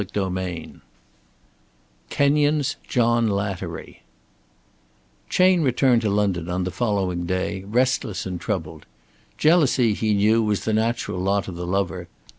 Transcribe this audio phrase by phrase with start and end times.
[0.03, 0.81] CHAPTER XV
[2.09, 4.01] KENYON'S JOHN LATTERY
[5.29, 8.87] Chayne returned to London on the following day, restless and troubled.
[9.37, 12.07] Jealousy, he knew, was the natural lot of the lover.